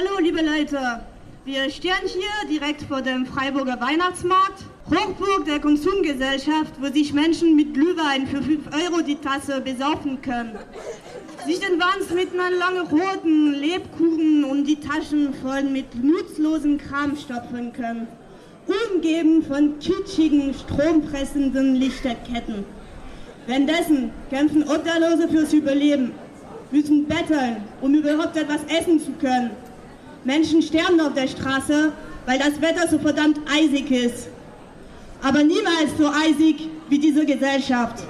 Hallo, 0.00 0.18
liebe 0.18 0.40
Leute. 0.40 0.78
Wir 1.44 1.68
stehen 1.68 1.92
hier 2.06 2.48
direkt 2.48 2.82
vor 2.82 3.02
dem 3.02 3.26
Freiburger 3.26 3.78
Weihnachtsmarkt, 3.80 4.64
Hochburg 4.88 5.44
der 5.44 5.60
Konsumgesellschaft, 5.60 6.72
wo 6.80 6.86
sich 6.86 7.12
Menschen 7.12 7.54
mit 7.54 7.74
Glühwein 7.74 8.26
für 8.26 8.40
5 8.40 8.68
Euro 8.72 9.02
die 9.02 9.16
Tasse 9.16 9.60
besaufen 9.60 10.22
können. 10.22 10.52
Sich 11.44 11.58
den 11.58 11.78
Wanz 11.78 12.10
mit 12.14 12.28
einer 12.32 12.56
langen 12.56 12.86
roten 12.86 13.52
Lebkuchen 13.52 14.44
und 14.44 14.64
die 14.64 14.80
Taschen 14.80 15.34
voll 15.34 15.64
mit 15.64 15.94
nutzlosen 16.02 16.78
Kram 16.78 17.14
stopfen 17.16 17.72
können. 17.74 18.08
Umgeben 18.92 19.42
von 19.42 19.78
kitschigen, 19.80 20.54
strompressenden 20.54 21.74
Lichterketten. 21.74 22.64
Währenddessen 23.46 24.12
kämpfen 24.30 24.62
Obdachlose 24.62 25.28
fürs 25.28 25.52
Überleben, 25.52 26.12
müssen 26.70 27.06
betteln, 27.06 27.56
um 27.82 27.94
überhaupt 27.94 28.36
etwas 28.36 28.60
essen 28.68 28.98
zu 28.98 29.12
können. 29.20 29.50
Menschen 30.24 30.62
sterben 30.62 31.00
auf 31.00 31.14
der 31.14 31.28
Straße, 31.28 31.92
weil 32.26 32.38
das 32.38 32.60
Wetter 32.60 32.88
so 32.88 32.98
verdammt 32.98 33.38
eisig 33.50 33.90
ist. 33.90 34.28
Aber 35.22 35.42
niemals 35.42 35.96
so 35.98 36.08
eisig 36.08 36.68
wie 36.88 36.98
diese 36.98 37.24
Gesellschaft. 37.24 38.04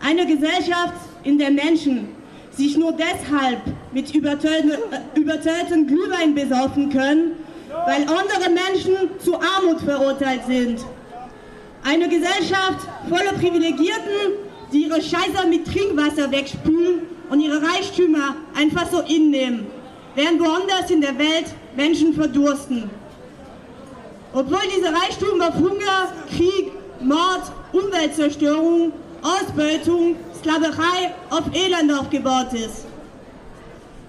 Eine 0.00 0.26
Gesellschaft, 0.26 0.94
in 1.24 1.38
der 1.38 1.50
Menschen 1.50 2.08
sich 2.52 2.76
nur 2.76 2.92
deshalb 2.92 3.60
mit 3.92 4.14
übertölten 4.14 5.86
Glühwein 5.86 6.34
besaufen 6.34 6.90
können, 6.90 7.32
weil 7.84 8.02
andere 8.02 8.50
Menschen 8.50 8.94
zu 9.22 9.34
Armut 9.34 9.80
verurteilt 9.80 10.42
sind. 10.46 10.80
Eine 11.84 12.08
Gesellschaft 12.08 12.86
voller 13.08 13.32
Privilegierten, 13.34 14.38
die 14.72 14.84
ihre 14.84 15.02
Scheiße 15.02 15.46
mit 15.48 15.66
Trinkwasser 15.66 16.30
wegspülen 16.30 17.02
und 17.28 17.40
ihre 17.40 17.60
Reichtümer 17.62 18.36
einfach 18.56 18.90
so 18.90 19.00
innehmen, 19.00 19.66
während 20.16 20.40
woanders 20.40 20.90
in 20.90 21.00
der 21.00 21.16
Welt 21.16 21.46
Menschen 21.76 22.14
verdursten. 22.14 22.90
Obwohl 24.32 24.58
dieser 24.76 24.92
Reichtum 24.92 25.40
auf 25.40 25.54
Hunger, 25.54 26.12
Krieg, 26.28 26.72
Mord, 27.00 27.52
Umweltzerstörung, 27.72 28.92
Ausbeutung, 29.22 30.16
Sklaverei 30.38 31.14
auf 31.30 31.44
Elend 31.54 31.92
aufgebaut 31.92 32.52
ist. 32.52 32.86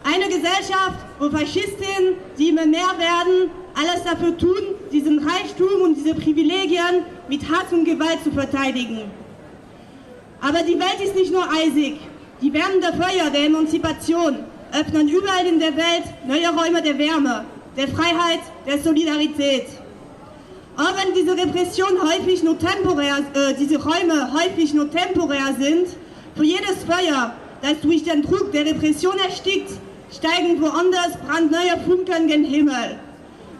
Eine 0.04 0.26
Gesellschaft, 0.26 1.00
wo 1.20 1.30
Faschistinnen, 1.30 2.16
die 2.38 2.50
immer 2.50 2.66
mehr 2.66 2.94
werden, 2.98 3.52
alles 3.76 4.04
dafür 4.04 4.38
tun, 4.38 4.76
diesen 4.92 5.20
Reichtum 5.20 5.82
und 5.84 5.96
diese 5.96 6.16
Privilegien 6.16 7.04
mit 7.28 7.42
Hass 7.44 7.72
und 7.72 7.84
Gewalt 7.84 8.24
zu 8.24 8.32
verteidigen. 8.32 9.12
Aber 10.40 10.60
die 10.64 10.80
Welt 10.80 11.02
ist 11.04 11.16
nicht 11.16 11.32
nur 11.32 11.44
eisig. 11.52 12.00
Die 12.42 12.54
wärmende 12.54 12.94
Feuer 12.94 13.30
der 13.30 13.46
Emanzipation 13.46 14.46
öffnen 14.74 15.08
überall 15.08 15.46
in 15.46 15.60
der 15.60 15.76
Welt 15.76 16.04
neue 16.28 16.50
Räume 16.50 16.82
der 16.82 16.98
Wärme, 16.98 17.46
der 17.76 17.88
Freiheit, 17.88 18.42
der 18.66 18.80
Solidarität. 18.80 19.68
Auch 20.78 20.94
wenn 20.96 21.14
diese 21.14 21.36
Repression 21.36 22.00
häufig 22.02 22.44
nur 22.44 22.58
temporär, 22.60 23.18
äh, 23.34 23.54
diese 23.60 23.78
Räume 23.78 24.32
häufig 24.34 24.74
nur 24.74 24.90
temporär 24.92 25.56
sind, 25.60 25.88
für 26.36 26.44
jedes 26.44 26.84
Feuer, 26.86 27.34
das 27.62 27.80
durch 27.82 28.04
den 28.04 28.22
Druck 28.22 28.52
der 28.52 28.66
Repression 28.66 29.18
erstickt, 29.18 29.72
steigen 30.12 30.62
woanders 30.62 31.18
brandneue 31.26 31.80
Funken 31.86 32.28
gen 32.28 32.44
Himmel. 32.44 33.00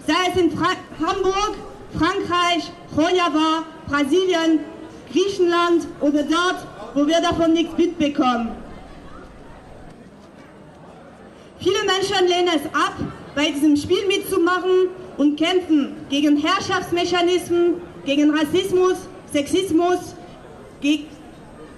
Sei 0.06 0.14
es 0.32 0.40
in 0.40 0.52
Fra 0.52 0.70
Hamburg, 1.00 1.56
Frankreich, 1.98 2.72
Rojava, 2.96 3.64
Brasilien, 3.88 4.60
Griechenland 5.12 5.88
oder 6.02 6.24
dort, 6.24 6.68
wo 6.94 7.08
wir 7.08 7.20
davon 7.20 7.54
nichts 7.54 7.76
mitbekommen. 7.78 8.50
Viele 11.60 11.84
Menschen 11.86 12.28
lehnen 12.28 12.50
es 12.56 12.66
ab, 12.74 12.96
bei 13.36 13.52
diesem 13.52 13.76
Spiel 13.76 14.06
mitzumachen 14.08 14.90
und 15.18 15.38
kämpfen 15.38 15.96
gegen 16.10 16.38
Herrschaftsmechanismen, 16.38 17.82
gegen 18.06 18.32
Rassismus, 18.32 18.98
Sexismus, 19.32 20.16
gegen 20.82 21.08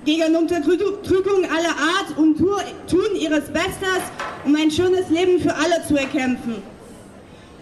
gegen 0.06 0.36
Unterdrückung 0.36 1.44
aller 1.46 1.76
Art 1.76 2.18
und 2.18 2.38
tun 2.38 3.16
ihres 3.16 3.46
Bestes, 3.46 4.02
um 4.46 4.56
ein 4.56 4.72
schönes 4.72 5.10
Leben 5.10 5.40
für 5.40 5.54
alle 5.54 5.86
zu 5.88 5.98
erkämpfen. 5.98 6.64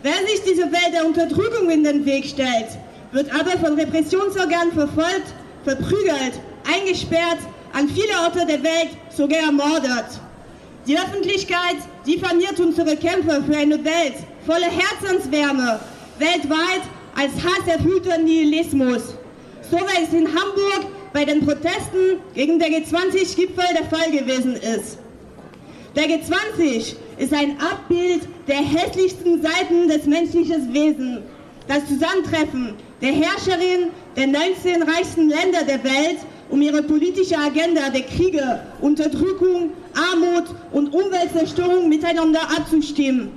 Wer 0.03 0.13
sich 0.27 0.43
diese 0.47 0.71
Welt 0.71 0.93
der 0.93 1.05
Unterdrückung 1.05 1.69
in 1.69 1.83
den 1.83 2.05
Weg 2.05 2.25
stellt, 2.25 2.77
wird 3.11 3.33
aber 3.33 3.51
von 3.51 3.73
Repressionsorganen 3.73 4.71
verfolgt, 4.71 5.33
verprügelt, 5.63 6.39
eingesperrt, 6.71 7.39
an 7.73 7.89
viele 7.89 8.13
Orte 8.23 8.45
der 8.45 8.63
Welt 8.63 8.89
sogar 9.09 9.39
ermordet. 9.39 10.21
Die 10.87 10.97
Öffentlichkeit 10.97 11.79
diffamiert 12.05 12.57
unsere 12.61 12.95
Kämpfer 12.95 13.43
für 13.43 13.57
eine 13.57 13.83
Welt 13.83 14.15
voller 14.45 14.69
Herzenswärme, 14.69 15.81
weltweit 16.17 16.81
als 17.13 17.33
hasserfüllter 17.43 18.17
Nihilismus. 18.19 19.15
So 19.69 19.77
wie 19.77 20.03
es 20.03 20.13
in 20.13 20.27
Hamburg 20.27 20.89
bei 21.11 21.25
den 21.25 21.45
Protesten 21.45 22.21
gegen 22.33 22.57
der 22.57 22.69
G20-Gipfel 22.69 23.65
der 23.77 23.85
Fall 23.85 24.11
gewesen 24.11 24.55
ist. 24.55 24.97
Der 25.93 26.05
G20 26.05 26.95
ist 27.17 27.33
ein 27.33 27.57
Abbild 27.59 28.21
der 28.47 28.55
hässlichsten 28.55 29.41
Seiten 29.41 29.89
des 29.89 30.05
menschlichen 30.05 30.73
Wesens. 30.73 31.19
Das 31.67 31.85
Zusammentreffen 31.85 32.75
der 33.01 33.11
Herrscherin 33.11 33.89
der 34.15 34.27
19 34.27 34.83
reichsten 34.83 35.27
Länder 35.27 35.63
der 35.67 35.83
Welt, 35.83 36.19
um 36.49 36.61
ihre 36.61 36.83
politische 36.83 37.37
Agenda 37.37 37.89
der 37.89 38.03
Kriege, 38.03 38.59
Unterdrückung, 38.81 39.71
Armut 39.93 40.45
und 40.71 40.93
Umweltzerstörung 40.93 41.89
miteinander 41.89 42.41
abzustimmen. 42.41 43.29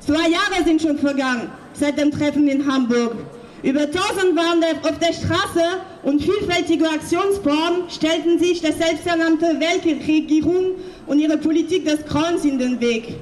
Zwei 0.00 0.28
Jahre 0.30 0.64
sind 0.64 0.82
schon 0.82 0.98
vergangen 0.98 1.50
seit 1.74 1.98
dem 1.98 2.10
Treffen 2.10 2.48
in 2.48 2.66
Hamburg. 2.70 3.16
Über 3.62 3.82
1000 3.82 4.36
waren 4.36 4.64
auf 4.82 4.98
der 4.98 5.12
Straße 5.12 5.64
und 6.02 6.22
vielfältige 6.22 6.88
Aktionsformen 6.88 7.90
stellten 7.90 8.38
sich 8.38 8.62
der 8.62 8.72
selbsternannte 8.72 9.60
Weltregierung 9.60 10.76
und 11.06 11.18
ihre 11.18 11.36
Politik 11.36 11.84
des 11.84 12.04
Grauens 12.06 12.44
in 12.44 12.58
den 12.58 12.80
Weg. 12.80 13.16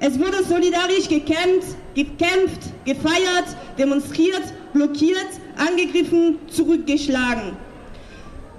Es 0.00 0.18
wurde 0.18 0.42
solidarisch 0.48 1.08
gekämpft, 1.08 1.76
gekämpft, 1.94 2.62
gefeiert, 2.86 3.48
demonstriert, 3.78 4.42
blockiert, 4.72 5.28
angegriffen, 5.56 6.38
zurückgeschlagen. 6.48 7.52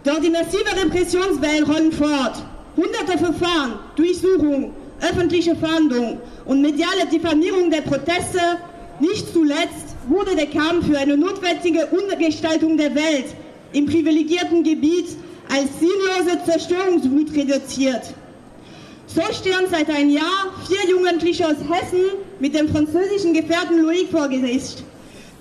Doch 0.04 0.20
die 0.20 0.30
massive 0.30 0.70
Repressionswellen 0.84 1.64
rollen 1.64 1.92
fort. 1.92 2.44
Hunderte 2.78 3.18
Verfahren, 3.18 3.80
Durchsuchungen, 3.96 4.72
öffentliche 5.02 5.56
Fahndung 5.56 6.22
und 6.46 6.62
mediale 6.62 7.08
Diffamierung 7.12 7.72
der 7.72 7.82
Proteste 7.82 8.40
nicht 9.00 9.34
zuletzt 9.34 9.96
wurde 10.08 10.36
der 10.36 10.46
Kampf 10.46 10.86
für 10.88 10.98
eine 10.98 11.18
notwendige 11.18 11.88
Umgestaltung 11.88 12.78
der 12.78 12.94
Welt 12.94 13.36
im 13.74 13.88
privilegierten 13.88 14.64
Gebiet 14.64 15.08
als 15.50 15.70
sinnlose 15.80 16.44
Zerstörungswut 16.46 17.36
reduziert. 17.36 18.14
So 19.14 19.22
stehen 19.34 19.68
seit 19.70 19.90
einem 19.90 20.10
Jahr 20.10 20.54
vier 20.66 20.90
Jugendliche 20.90 21.46
aus 21.46 21.58
Hessen 21.70 22.12
mit 22.40 22.56
dem 22.56 22.70
französischen 22.70 23.34
Gefährten 23.34 23.86
Loïc 23.86 24.10
vor 24.10 24.30
Gericht, 24.30 24.84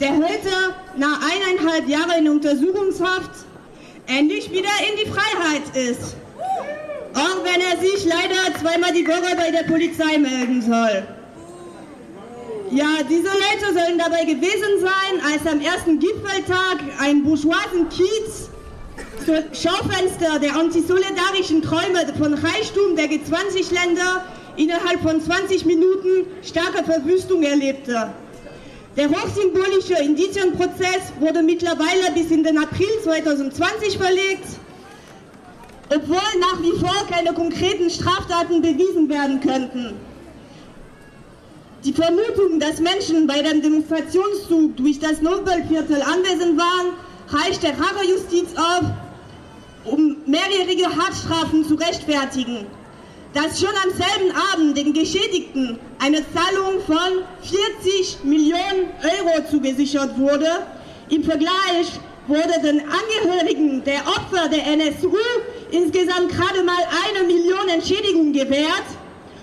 der 0.00 0.10
heute 0.10 0.74
nach 0.96 1.20
eineinhalb 1.22 1.88
Jahren 1.88 2.26
in 2.26 2.28
Untersuchungshaft 2.30 3.30
endlich 4.06 4.50
wieder 4.50 4.70
in 4.90 5.04
die 5.04 5.08
Freiheit 5.08 5.76
ist. 5.76 6.16
Auch 7.14 7.44
wenn 7.44 7.60
er 7.60 7.80
sich 7.80 8.04
leider 8.06 8.58
zweimal 8.60 8.92
die 8.92 9.06
Woche 9.06 9.36
bei 9.36 9.52
der 9.52 9.62
Polizei 9.62 10.18
melden 10.18 10.62
soll. 10.62 11.06
Ja, 12.72 13.02
diese 13.08 13.28
Leute 13.28 13.72
sollen 13.72 13.98
dabei 13.98 14.24
gewesen 14.24 14.80
sein, 14.80 15.32
als 15.32 15.46
am 15.46 15.60
ersten 15.60 16.00
Gipfeltag 16.00 16.78
ein 17.00 17.22
bourgeoisen 17.22 17.88
Kiez 17.88 18.48
Schaufenster 19.52 20.38
der 20.40 20.56
antisolidarischen 20.56 21.62
Träume 21.62 22.00
von 22.18 22.34
Reichtum 22.34 22.96
der 22.96 23.06
G20-Länder 23.06 24.24
innerhalb 24.56 25.00
von 25.02 25.20
20 25.20 25.64
Minuten 25.66 26.26
starke 26.42 26.82
Verwüstung 26.84 27.42
erlebte. 27.42 28.10
Der 28.96 29.08
hochsymbolische 29.08 29.94
Indizienprozess 30.02 31.12
wurde 31.20 31.42
mittlerweile 31.42 32.10
bis 32.14 32.30
in 32.30 32.42
den 32.42 32.58
April 32.58 32.88
2020 33.04 33.96
verlegt, 33.96 34.46
obwohl 35.88 36.40
nach 36.40 36.60
wie 36.62 36.78
vor 36.78 37.06
keine 37.08 37.32
konkreten 37.32 37.88
Straftaten 37.88 38.60
bewiesen 38.60 39.08
werden 39.08 39.40
könnten. 39.40 39.94
Die 41.84 41.92
Vermutung, 41.92 42.58
dass 42.58 42.80
Menschen 42.80 43.26
bei 43.26 43.42
dem 43.42 43.62
Demonstrationszug 43.62 44.76
durch 44.76 44.98
das 44.98 45.22
Nobelviertel 45.22 46.02
anwesend 46.02 46.58
waren, 46.58 46.92
reicht 47.28 47.62
der 47.62 47.78
Rachejustiz 47.78 48.48
auf, 48.56 48.82
um 49.84 50.16
mehrjährige 50.26 50.84
Haftstrafen 50.84 51.64
zu 51.64 51.74
rechtfertigen. 51.74 52.66
Dass 53.32 53.60
schon 53.60 53.70
am 53.84 53.90
selben 53.90 54.36
Abend 54.52 54.76
den 54.76 54.92
Geschädigten 54.92 55.78
eine 56.00 56.18
Zahlung 56.32 56.80
von 56.86 57.22
40 57.42 58.24
Millionen 58.24 58.90
Euro 59.02 59.48
zugesichert 59.48 60.18
wurde, 60.18 60.48
im 61.10 61.22
Vergleich 61.22 62.00
wurde 62.26 62.60
den 62.62 62.80
Angehörigen 62.80 63.84
der 63.84 64.00
Opfer 64.06 64.48
der 64.48 64.66
NSU 64.66 65.16
insgesamt 65.70 66.30
gerade 66.30 66.62
mal 66.64 66.82
eine 67.06 67.26
Million 67.26 67.68
Entschädigung 67.68 68.32
gewährt 68.32 68.86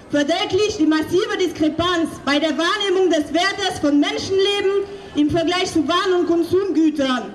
verdeutlicht 0.09 0.79
die 0.79 0.85
massive 0.85 1.37
Diskrepanz 1.37 2.09
bei 2.25 2.39
der 2.39 2.57
Wahrnehmung 2.57 3.09
des 3.09 3.33
Wertes 3.33 3.79
von 3.81 3.99
Menschenleben 3.99 4.85
im 5.15 5.29
Vergleich 5.29 5.71
zu 5.71 5.87
Waren 5.87 6.21
und 6.21 6.27
Konsumgütern. 6.27 7.33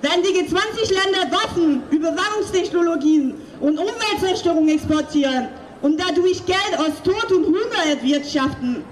Wenn 0.00 0.22
die 0.22 0.28
G20-Länder 0.28 1.32
Waffen, 1.32 1.82
Überwachungstechnologien 1.90 3.34
und 3.60 3.78
Umweltzerstörung 3.78 4.68
exportieren 4.68 5.48
und 5.82 5.98
dadurch 6.00 6.46
Geld 6.46 6.78
aus 6.78 7.02
Tod 7.02 7.32
und 7.32 7.46
Hunger 7.46 7.90
erwirtschaften, 7.90 8.84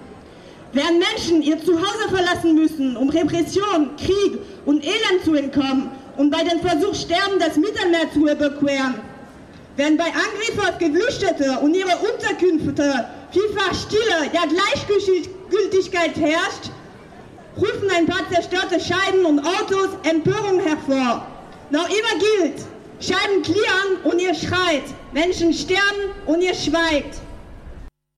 während 0.73 0.99
Menschen 0.99 1.43
ihr 1.43 1.65
Zuhause 1.65 2.09
verlassen 2.09 2.57
müssen, 2.57 2.97
um 2.97 3.09
Repression, 3.09 3.91
Krieg 3.97 4.39
und 4.65 4.85
Elend 4.85 5.25
zu 5.25 5.35
entkommen 5.35 5.93
und 6.17 6.31
bei 6.31 6.43
dem 6.43 6.61
Versuch 6.61 6.95
sterben, 6.95 7.39
das 7.39 7.57
Mittelmeer 7.57 8.11
zu 8.13 8.21
überqueren, 8.29 8.97
wenn 9.77 9.97
bei 9.97 10.07
Angriffen 10.07 10.69
auf 10.69 10.79
Geflüchtete 10.79 11.61
und 11.61 11.75
ihre 11.75 11.97
Unterkünfte 11.99 13.05
vielfach 13.31 13.75
Stille, 13.75 14.31
ja 14.33 14.43
Gleichgültigkeit 14.47 16.17
herrscht, 16.17 16.71
rufen 17.57 17.91
ein 17.91 18.07
paar 18.07 18.29
zerstörte 18.31 18.79
Scheiben 18.81 19.25
und 19.25 19.41
Autos 19.41 19.91
Empörung 20.03 20.61
hervor. 20.61 21.27
Noch 21.71 21.89
immer 21.89 22.21
gilt, 22.41 22.63
Scheiben 23.01 23.43
klirren 23.43 24.03
und 24.05 24.21
ihr 24.21 24.35
schreit, 24.35 24.85
Menschen 25.13 25.53
sterben 25.53 26.13
und 26.27 26.43
ihr 26.43 26.55
schweigt. 26.55 27.21